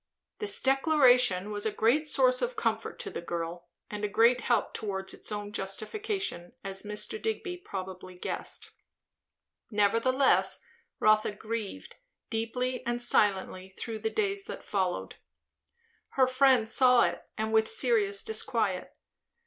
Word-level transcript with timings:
This 0.39 0.59
declaration 0.59 1.51
was 1.51 1.63
a 1.63 1.67
source 2.05 2.41
of 2.41 2.55
great 2.55 2.57
comfort 2.57 2.97
to 2.97 3.11
the 3.11 3.21
girl, 3.21 3.67
and 3.87 4.03
a 4.03 4.07
great 4.07 4.41
help 4.41 4.73
towards 4.73 5.13
its 5.13 5.31
own 5.31 5.51
justification; 5.51 6.53
as 6.63 6.81
Mr. 6.81 7.21
Digby 7.21 7.57
probably 7.57 8.15
guessed. 8.17 8.71
Nevertheless 9.69 10.63
Rotha 10.99 11.33
grieved, 11.33 11.97
deeply 12.31 12.83
and 12.83 12.99
silently, 12.99 13.75
through 13.77 13.99
the 13.99 14.09
days 14.09 14.45
that 14.45 14.63
followed. 14.63 15.17
Her 16.13 16.25
friend 16.27 16.67
saw 16.67 17.03
it, 17.03 17.23
and 17.37 17.53
with 17.53 17.67
serious 17.67 18.23
disquiet. 18.23 18.97